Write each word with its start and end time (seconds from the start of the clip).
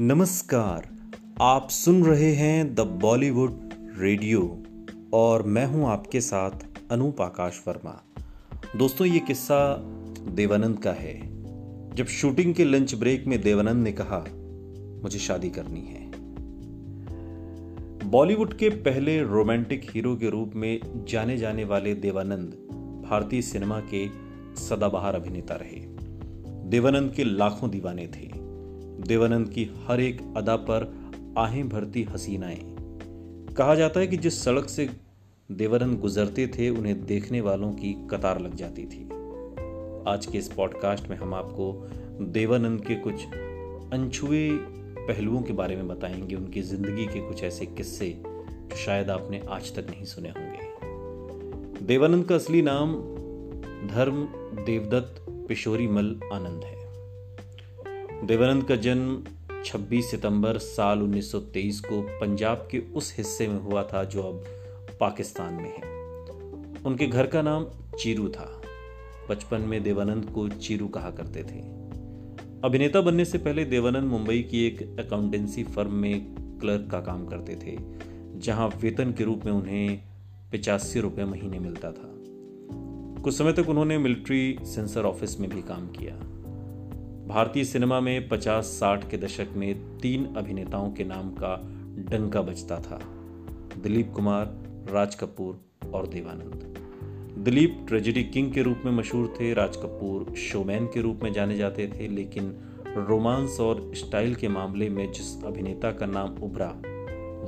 नमस्कार, 0.00 0.88
आप 1.40 1.68
सुन 1.70 2.04
रहे 2.04 2.34
हैं 2.34 2.74
द 2.74 2.80
बॉलीवुड 2.80 3.70
रेडियो 3.98 4.62
और 5.12 5.42
मैं 5.42 5.66
हूँ 5.66 5.86
आपके 5.86 6.20
साथ 6.20 6.50
अनूप 6.90 7.20
आकाश 7.20 7.64
वर्मा। 7.68 8.02
दोस्तों, 8.76 9.06
ये 9.06 9.18
किस्सा 9.18 9.76
देवानंद 10.28 10.78
का 10.78 10.92
है। 10.92 11.20
जब 11.94 12.06
शूटिंग 12.06 12.54
के 12.54 12.64
लंच 12.64 12.94
ब्रेक 12.94 13.26
में 13.26 13.42
देवानंद 13.42 13.84
ने 13.84 13.92
कहा, 13.92 14.24
मुझे 15.02 15.18
शादी 15.18 15.50
करनी 15.50 15.80
है। 15.80 16.10
बॉलीवुड 18.10 18.54
के 18.54 18.68
पहले 18.68 19.22
रोमांटिक 19.22 19.90
हीरो 19.90 20.16
के 20.16 20.30
रूप 20.30 20.52
में 20.54 20.80
जाने 21.08 21.36
जाने 21.36 21.64
वाले 21.64 21.94
देवानंद 21.94 22.50
भारतीय 23.10 23.42
सिनेमा 23.42 23.80
के 23.80 24.08
सदाबहार 24.56 25.14
अभिनेता 25.14 25.54
रहे। 25.54 25.80
देवानंद 26.68 27.12
के 27.12 27.24
लाखों 27.24 27.70
दीवाने 27.70 28.06
थे। 28.06 28.37
देवानंद 29.00 29.48
की 29.48 29.70
हर 29.86 30.00
एक 30.00 30.34
अदा 30.36 30.56
पर 30.56 31.10
आहें 31.38 31.68
भरती 31.68 32.02
हसीनाएँ। 32.02 32.76
कहा 33.54 33.74
जाता 33.74 34.00
है 34.00 34.06
कि 34.06 34.16
जिस 34.16 34.44
सड़क 34.44 34.68
से 34.68 34.90
देवानंद 35.52 36.00
गुजरते 36.00 36.46
थे, 36.46 36.70
उन्हें 36.70 37.06
देखने 37.06 37.40
वालों 37.40 37.72
की 37.72 38.08
कतार 38.10 38.40
लग 38.40 38.54
जाती 38.54 38.84
थी। 38.84 39.04
आज 40.08 40.26
के 40.32 40.38
इस 40.38 40.48
पॉडकास्ट 40.48 41.08
में 41.08 41.16
हम 41.16 41.34
आपको 41.34 41.88
देवानंद 42.20 42.84
के 42.84 42.94
कुछ 42.94 43.26
अनछुए 43.92 44.50
पहलुओं 44.98 45.42
के 45.42 45.52
बारे 45.52 45.76
में 45.76 45.88
बताएँगे, 45.88 46.34
उनकी 46.34 46.62
ज़िंदगी 46.62 47.06
के 47.06 47.28
कुछ 47.28 47.44
ऐसे 47.44 47.66
किस्से 47.66 48.22
जो 48.26 48.76
शायद 48.76 49.10
आपने 49.10 49.42
आज 49.48 49.74
तक 49.74 49.86
नहीं 49.90 50.04
सुने 50.04 50.28
होंगे। 50.28 50.68
देवानंद 51.86 52.24
का 52.24 52.34
असली 52.34 52.62
नाम 52.62 52.94
धर्म 53.88 54.24
देवदत्त 54.64 55.26
पिशोरी 55.48 55.88
मल 55.88 56.20
आनंद 56.32 56.64
है। 56.64 56.77
देवानंद 58.24 58.64
का 58.64 58.76
जन्म 58.76 59.24
26 59.64 60.10
सितंबर 60.10 60.58
साल 60.58 61.02
1923 61.02 61.80
को 61.80 62.02
पंजाब 62.02 62.68
के 62.70 62.78
उस 62.78 63.14
हिस्से 63.18 63.48
में 63.48 63.60
हुआ 63.60 63.82
था 63.82 64.04
जो 64.04 64.22
अब 64.22 64.44
पाकिस्तान 65.00 65.54
में 65.54 65.76
है। 65.76 65.82
उनके 66.86 67.06
घर 67.06 67.26
का 67.26 67.42
नाम 67.42 67.66
चीरू 67.98 68.28
था। 68.28 68.62
बचपन 69.30 69.60
में 69.60 69.82
देवानंद 69.82 70.24
को 70.24 70.48
चीरू 70.48 70.88
कहा 70.88 71.10
करते 71.10 71.40
थे। 71.40 71.60
अभिनेता 72.64 73.00
बनने 73.00 73.24
से 73.24 73.38
पहले 73.38 73.64
देवानंद 73.64 74.04
मुंबई 74.04 74.42
की 74.42 74.66
एक 74.66 75.00
अकाउंटेंसी 75.00 75.64
फर्म 75.64 75.92
में 75.92 76.26
क्लर्क 76.60 76.88
का 76.90 77.00
काम 77.00 77.26
करते 77.26 77.56
थे, 77.56 77.78
जहाँ 78.40 78.68
वेतन 78.80 79.12
के 79.12 79.24
रूप 79.24 79.44
में 79.44 79.52
उन्हें 79.52 80.02
पिचासी 80.52 81.00
रुपये 81.00 81.24
महीने 81.24 81.58
मिलता 81.58 81.92
था। 81.92 82.14
कुछ 83.22 83.34
समय 83.34 83.52
तक 83.52 83.68
उन्होंने 83.68 83.98
मिलिट्री 83.98 84.58
सेंसर 84.62 85.02
ऑफ़िस 85.02 85.40
में 85.40 85.50
भी 85.50 85.62
काम 85.62 85.88
किया। 85.88 86.37
भारतीय 87.28 87.64
सिनेमा 87.64 88.00
में 88.00 88.28
50-60 88.28 89.10
के 89.10 89.16
दशक 89.16 89.46
में 89.56 89.98
तीन 89.98 90.34
अभिनेताओं 90.34 90.90
के 90.92 91.04
नाम 91.04 91.30
का 91.30 91.60
डंका 92.10 92.42
बजता 92.42 92.80
था। 92.80 93.00
दिलीप 93.82 94.12
कुमार, 94.16 94.46
राज 94.90 95.14
कपूर 95.14 95.60
और 95.94 96.06
देवानंद। 96.06 96.76
दिलीप 97.38 97.84
ट्रेजेडी 97.88 98.24
किंग 98.24 98.52
के 98.52 98.62
रूप 98.62 98.82
में 98.84 98.92
मशहूर 98.92 99.34
थे, 99.40 99.54
राज 99.54 99.76
कपूर 99.76 100.34
शोमैन 100.34 100.86
के 100.86 101.00
रूप 101.00 101.20
में 101.22 101.32
जाने 101.32 101.56
जाते 101.56 101.88
थे, 101.88 102.08
लेकिन 102.08 102.58
रोमांस 102.86 103.60
और 103.60 103.92
स्टाइल 103.94 104.34
के 104.34 104.48
मामले 104.48 104.88
में 104.88 105.12
जिस 105.12 105.44
अभिनेता 105.44 105.92
का 105.92 106.06
नाम 106.06 106.30
उभरा, 106.42 106.82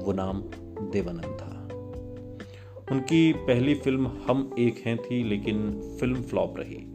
वो 0.05 0.13
नाम 0.13 0.43
देवानंद 0.91 1.39
था। 1.41 1.69
उनकी 2.93 3.33
पहली 3.33 3.75
फ़िल्म 3.75 4.07
हम 4.07 4.55
एक 4.59 4.83
हैं 4.87 4.99
थी, 4.99 5.25
लेकिन 5.25 5.81
फ़िल्म 6.01 6.23
फ्लॉप 6.23 6.55
रही। 6.59 6.90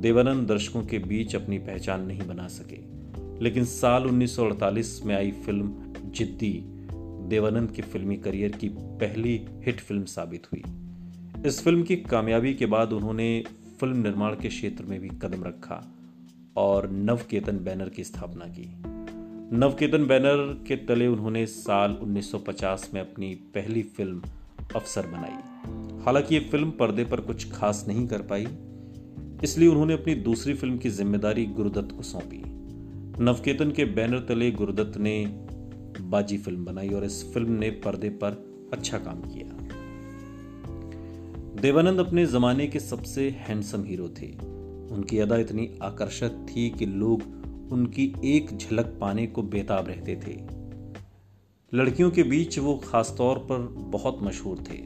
देवानंद 0.00 0.48
दर्शकों 0.48 0.82
के 0.82 0.98
बीच 0.98 1.36
अपनी 1.36 1.58
पहचान 1.58 2.06
नहीं 2.06 2.22
बना 2.22 2.48
सके। 2.48 2.78
लेकिन 3.44 3.64
साल 3.64 4.06
1948 4.06 5.02
में 5.04 5.14
आई 5.14 5.30
फ़िल्म 5.30 5.74
जिद्दी 6.04 6.64
देवानंद 7.28 7.70
के 7.70 7.82
फिल्मी 7.82 8.16
करियर 8.16 8.50
की 8.50 8.68
पहली 8.68 9.46
हिट 9.52 9.80
फ़िल्म 9.80 10.04
साबित 10.04 10.46
हुई। 10.52 10.62
इस 11.46 11.62
फ़िल्म 11.62 11.82
की 11.82 11.96
कामयाबी 11.96 12.54
के 12.54 12.66
बाद 12.66 12.92
उन्होंने 12.92 13.44
फ़िल्म 13.80 13.96
निर्माण 13.96 14.34
के 14.34 14.48
क्षेत्र 14.48 14.84
में 14.84 15.00
भी 15.00 15.08
कदम 15.08 15.44
रखा 15.44 15.94
और 16.56 16.90
नवकेतन 16.90 17.58
बैनर 17.58 17.88
की 17.88 18.04
स्थापना 18.04 18.44
की। 18.46 18.74
नवकेतन 19.56 20.06
बैनर 20.06 20.64
के 20.66 20.76
तले 20.76 21.06
उन्होंने 21.06 21.46
साल 21.46 21.92
1950 21.92 22.90
में 22.94 23.00
अपनी 23.00 23.34
पहली 23.34 23.82
फ़िल्म 23.82 24.22
अफसर 24.76 25.06
बनाई। 25.06 25.66
हालाँकि 26.04 26.34
ये 26.34 26.40
फ़िल्म 26.40 26.70
पर्दे 26.70 27.04
पर 27.04 27.20
कुछ 27.20 27.52
खास 27.52 27.84
नहीं 27.88 28.08
कर 28.08 28.22
पाई 28.22 28.46
इसलिए 29.44 29.68
उन्होंने 29.68 29.92
अपनी 29.92 30.14
दूसरी 30.14 30.54
फ़िल्म 30.54 30.78
की 30.78 30.90
ज़िम्मेदारी 30.90 31.46
गुरुदत्त 31.46 31.96
को 31.96 32.02
सौंपी। 32.02 32.42
नवकेतन 33.24 33.70
के 33.70 33.84
बैनर 33.84 34.18
तले 34.18 34.50
गुरुदत्त 34.50 34.98
ने 34.98 35.26
बाजी 36.00 36.38
फ़िल्म 36.38 36.64
बनाई 36.64 36.88
और 36.88 37.04
इस 37.04 37.32
फ़िल्म 37.34 37.52
ने 37.52 37.70
पर्दे 37.70 38.08
पर 38.08 38.32
अच्छा 38.72 38.98
काम 38.98 39.20
किया। 39.20 39.56
देवानंद 41.60 42.00
अपने 42.00 42.26
जमाने 42.26 42.66
के 42.66 42.80
सबसे 42.80 43.30
हैंडसम 43.30 43.84
हीरो 43.84 44.08
थे। 44.08 44.26
उनकी 44.94 45.18
अदा 45.18 45.36
इतनी 45.36 45.78
आकर्षक 45.82 46.28
थी 46.28 46.70
कि 46.70 46.86
लोग 46.86 47.22
उनकी 47.72 48.14
एक 48.24 48.56
झलक 48.56 48.98
पाने 49.00 49.26
को 49.26 49.42
बेताब 49.42 49.88
रहते 49.88 50.16
थे। 50.16 50.60
लड़कियों 51.76 52.10
के 52.10 52.22
बीच 52.22 52.58
वो 52.58 52.76
खासतौर 52.76 53.38
पर 53.38 53.58
बहुत 53.76 54.18
मशहूर 54.22 54.58
थे। 54.58 54.78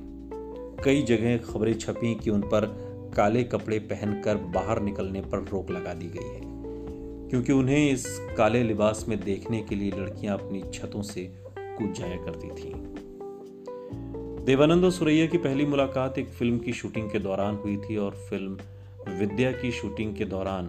कई 0.85 1.03
जगह 1.03 1.37
खबरें 1.37 1.75
छपी 1.75 2.15
कि 2.15 2.31
उन 2.31 2.41
पर 2.41 2.94
काले 3.17 3.43
कपड़े 3.45 3.79
पहनकर 3.91 4.37
बाहर 4.55 4.81
निकलने 4.81 5.21
पर 5.23 5.45
रोक 5.53 5.71
लगा 5.71 5.95
दी 5.95 6.07
गई 6.09 6.29
है 6.29 6.53
क्योंकि 7.31 7.53
उन्हें 7.53 7.91
इस 7.91 8.07
काले 8.39 8.63
लिबास 8.63 9.05
में 9.09 9.19
देखने 9.21 9.63
के 9.63 9.75
लिए 9.75 9.91
लड़कियाँ 9.91 10.39
अपनी 10.39 10.63
छतों 10.75 11.03
से 11.03 11.25
कूद 11.49 11.93
जाया 11.93 12.17
करती 12.17 12.49
थीं। 12.51 12.73
देवानंद 14.45 14.85
और 14.85 14.91
सुरैया 14.91 15.27
की 15.27 15.39
पहली 15.39 15.67
मुलाकात 15.67 16.19
एक 16.19 16.29
फ़िल्म 16.29 16.59
की 16.59 16.73
शूटिंग 16.73 17.11
के 17.11 17.19
दौरान 17.19 17.55
हुई 17.55 17.77
थी 17.79 17.97
और 17.97 18.17
फ़िल्म 18.31 19.17
विद्या 19.19 19.53
की 19.53 19.71
शूटिंग 19.73 20.15
के 20.17 20.25
दौरान 20.25 20.69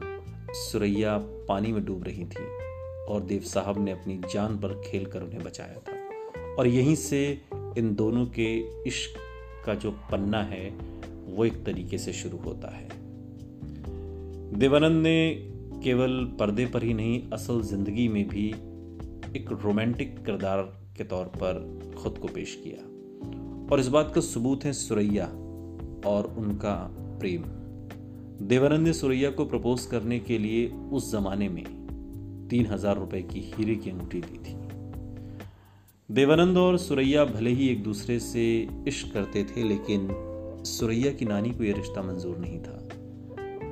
सुरैया 0.53 1.17
पानी 1.47 1.71
में 1.71 1.83
डूब 1.85 2.03
रही 2.03 2.25
थी 2.25 2.45
और 3.09 3.21
देव 3.21 3.41
साहब 3.45 3.83
ने 3.85 3.91
अपनी 3.91 4.19
जान 4.33 4.57
पर 4.57 4.81
खेल 4.85 5.05
कर 5.05 5.23
उन्हें 5.23 5.43
बचाया 5.43 5.79
था 5.79 6.55
और 6.59 6.67
यहीं 6.67 6.95
से 6.95 7.21
इन 7.77 7.93
दोनों 7.95 8.25
के 8.39 8.53
इश्क 8.87 9.19
का 9.65 9.73
जो 9.75 9.91
पन्ना 10.11 10.41
है 10.43 10.69
वो 11.35 11.45
एक 11.45 11.63
तरीके 11.65 11.97
से 11.97 12.13
शुरू 12.13 12.37
होता 12.37 12.75
है। 12.75 12.87
देवानंद 14.59 15.01
ने 15.03 15.29
केवल 15.83 16.23
पर्दे 16.39 16.65
पर 16.65 16.83
ही 16.83 16.93
नहीं, 16.93 17.21
असल 17.33 17.61
ज़िंदगी 17.61 18.07
में 18.07 18.27
भी 18.27 18.47
एक 19.35 19.51
रोमांटिक 19.63 20.17
किरदार 20.25 20.61
के 20.97 21.03
तौर 21.03 21.25
पर 21.35 21.93
खुद 21.97 22.17
को 22.17 22.27
पेश 22.27 22.57
किया। 22.63 22.83
और 23.71 23.79
इस 23.79 23.87
बात 23.87 24.11
का 24.15 24.21
सबूत 24.21 24.65
है 24.65 24.73
सुरैया 24.73 25.25
और 26.09 26.33
उनका 26.37 26.75
प्रेम। 27.19 27.43
देवानंद 28.47 28.87
ने 28.87 28.93
सुरैया 28.93 29.29
को 29.29 29.45
प्रपोज 29.45 29.85
करने 29.85 30.19
के 30.19 30.37
लिए 30.37 30.67
उस 30.91 31.11
जमाने 31.11 31.49
में 31.49 31.63
तीन 32.49 32.65
हज़ार 32.65 32.97
रुपए 32.97 33.21
की 33.21 33.39
हीरे 33.39 33.75
की 33.75 33.89
अंगूठी 33.89 34.21
दी 34.21 34.37
थी। 34.37 34.55
देवानंद 36.09 36.57
और 36.57 36.77
सुरैया 36.77 37.25
भले 37.25 37.49
ही 37.49 37.67
एक 37.69 37.83
दूसरे 37.83 38.19
से 38.19 38.45
इश्क 38.87 39.13
करते 39.13 39.43
थे, 39.43 39.63
लेकिन 39.63 40.07
सुरैया 40.65 41.11
की 41.11 41.25
नानी 41.25 41.51
को 41.51 41.63
यह 41.63 41.75
रिश्ता 41.75 42.01
मंजूर 42.01 42.37
नहीं 42.37 42.59
था। 42.59 42.89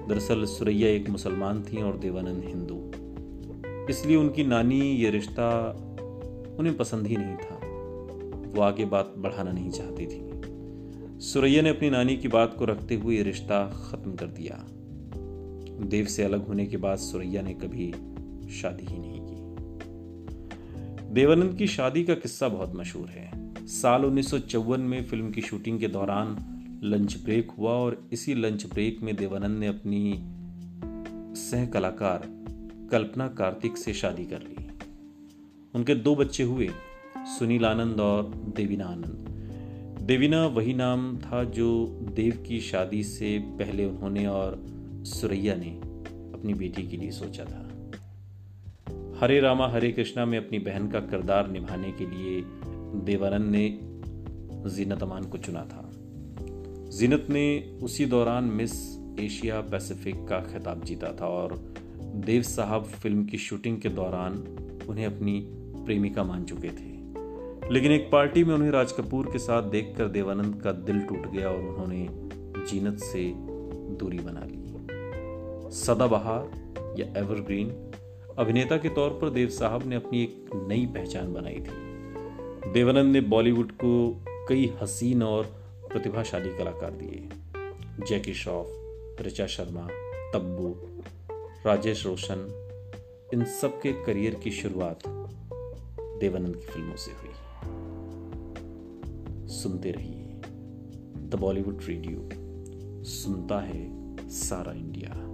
दरअसल 0.08 0.46
सुरैया 0.46 0.90
एक 0.90 1.10
मुसलमान 1.10 1.64
थी 1.64 1.82
और 1.82 1.98
देवानंद 1.98 2.44
हिंदू। 2.44 2.92
इसलिए 3.90 4.16
उनकी 4.16 4.44
नानी 4.44 4.82
ये 4.82 5.10
रिश्ता 5.10 5.72
उन्हें 6.60 6.78
पसंद 6.78 7.08
ही 7.08 7.18
नहीं 7.18 7.36
था। 7.36 7.56
वो 8.56 8.62
आगे 8.62 8.86
बात 8.86 9.14
बढ़ाना 9.18 9.52
नहीं 9.52 9.70
चाहती 9.70 10.06
थी। 10.06 10.34
सुरैया 11.20 11.62
ने 11.62 11.70
अपनी 11.70 11.90
नानी 11.90 12.18
की 12.18 12.28
बात 12.28 12.56
को 12.58 12.66
रखते 12.66 12.96
हुए 12.96 13.16
ये 13.16 13.24
रिश्ता 13.24 13.90
खत्म 13.92 14.16
कर 14.16 14.26
दिया। 14.26 14.68
देव 15.88 16.06
से 16.06 16.24
अलग 16.24 16.48
होने 16.48 16.66
के 16.66 16.78
बाद 16.78 16.98
सुरैया 16.98 17.42
ने 17.42 17.54
कभी 17.54 17.92
शादी 18.50 18.86
ही 18.86 19.00
नहीं 19.00 19.22
की। 19.24 19.44
देवानंद 21.14 21.58
की 21.58 21.68
शादी 21.68 22.04
का 22.04 22.14
किस्सा 22.14 22.48
बहुत 22.48 22.76
मशहूर 22.76 23.08
है। 23.10 23.56
साल 23.68 24.06
उन्नीस 24.06 24.32
सौ 24.32 24.40
चौवन 24.40 24.82
में 24.82 25.06
फ़िल्म 25.06 25.32
की 25.32 25.42
शूटिंग 25.42 25.80
के 25.80 25.88
दौरान 25.88 26.50
लंच 26.84 27.18
ब्रेक 27.24 27.52
हुआ 27.52 27.72
और 27.72 28.10
इसी 28.14 28.34
लंच 28.34 28.66
ब्रेक 28.66 29.02
में 29.02 29.16
देवानंद 29.16 29.60
ने 29.60 29.68
अपनी 29.68 30.24
सह 31.42 31.66
कलाकार 31.66 32.22
कल्पना 32.92 33.28
कार्तिक 33.28 33.78
से 33.78 33.94
शादी 33.94 34.26
कर 34.26 34.40
ली। 34.40 34.68
उनके 35.76 35.96
दो 35.96 36.16
बच्चे 36.16 36.44
हुए, 36.44 36.70
सुनील 37.18 37.66
आनंद 37.66 38.00
और 38.00 38.24
देवीना 38.56 38.86
आनंद। 38.86 39.30
देवीना 40.02 40.48
वही 40.48 40.74
नाम 40.74 41.18
था 41.18 41.44
जो 41.44 42.00
देव 42.14 42.44
की 42.48 42.60
शादी 42.60 43.04
से 43.04 43.40
पहले 43.40 43.86
उन्होंने 43.86 44.26
और 44.26 44.66
सुरैया 45.06 45.56
ने 45.56 45.70
अपनी 46.34 46.54
बेटी 46.54 46.88
के 46.88 46.98
लिए 46.98 47.12
सोचा 47.12 47.46
था। 47.46 47.70
हरे 49.22 49.40
रामा, 49.40 49.68
हरे 49.68 49.92
कृष्णा 49.92 50.26
में 50.26 50.38
अपनी 50.38 50.60
बहन 50.60 50.88
का 50.88 51.00
किरदार 51.00 51.52
निभाने 51.52 51.92
के 51.92 52.06
लिए 52.06 52.42
देवानंद 53.06 53.52
ने 53.52 53.80
जीनत 54.70 55.04
अमान 55.04 55.24
को 55.24 55.38
चुना 55.38 55.62
था। 55.62 55.83
जीनत 57.00 57.28
ने 57.30 57.78
उसी 57.84 58.06
दौरान 58.06 58.44
मिस 58.44 58.72
एशिया 59.20 59.62
पैसिफिक 59.62 60.16
का 60.28 60.40
खिताब 60.40 60.84
जीता 60.84 61.14
था 61.22 61.26
और 61.28 61.74
देव 62.00 62.42
साहब 62.42 62.84
फ़िल्म 62.84 63.26
की 63.26 63.38
शूटिंग 63.38 63.82
के 63.82 63.90
दौरान 63.90 64.34
उन्हें 64.90 65.06
अपनी 65.06 65.48
प्रेमिका 65.86 66.24
मान 66.24 66.44
चुके 66.44 66.68
थे। 66.68 66.94
लेकिन 67.74 67.92
एक 67.92 68.10
पार्टी 68.12 68.44
में 68.44 68.56
उन्हें 68.56 68.72
राज 68.72 68.92
कपूर 68.92 69.26
के 69.26 69.40
साथ 69.40 69.64
देखकर 69.64 70.08
देवानंद 70.08 70.62
का 70.62 70.72
दिल 70.72 71.00
टूट 71.00 71.32
गया 71.32 71.50
और 71.50 71.58
उन्होंने 71.58 72.08
जीनत 72.72 73.00
से 73.00 73.34
दूरी 73.96 74.20
बना 74.20 74.44
ली। 74.44 74.64
सदाबहार 75.76 76.52
या 77.00 77.20
एवरग्रीन, 77.20 77.70
अभिनेता 78.38 78.78
के 78.78 78.90
तौर 78.90 79.10
पर 79.10 79.30
देव 79.30 79.50
साहब 79.50 79.88
ने 79.88 79.96
अपनी 79.96 80.24
एक 80.24 80.50
नई 80.68 80.86
पहचान 80.86 81.34
बनाई 81.34 81.60
थी। 81.60 81.94
देवानंद 82.72 83.14
ने 83.14 83.22
बॉलीवुड 83.22 83.72
को 83.72 84.24
कई 84.50 84.74
हसीन 84.82 85.24
और 85.24 85.63
प्रतिभाशाली 85.94 86.58
कलाकार 86.58 86.92
दिए। 86.92 87.30
जैकी 88.08 88.34
श्रॉफ, 88.34 88.68
ऋचा 89.22 89.48
शर्मा, 89.48 89.88
तब्बू, 90.34 90.76
राजेश 91.66 92.06
रोशन, 92.06 92.60
इन 93.34 93.44
सब 93.44 93.82
के 93.82 93.94
करियर 94.06 94.36
की 94.36 94.52
शुरुआत 94.52 95.00
देवानंद 96.20 96.56
की 96.56 96.66
फ़िल्मों 96.66 96.96
से 96.96 97.12
हुई। 97.12 97.30
सुनते 99.48 99.92
रहिए 99.92 100.42
द 101.30 101.38
बॉलीवुड 101.40 101.80
रेडियो, 101.84 102.30
सुनता 103.04 103.60
है 103.60 103.84
सारा 104.30 104.72
इंडिया। 104.72 105.33